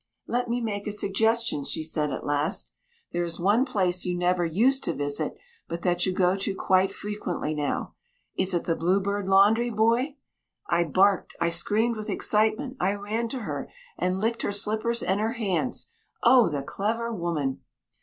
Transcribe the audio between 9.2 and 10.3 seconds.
Laundry, Boy?"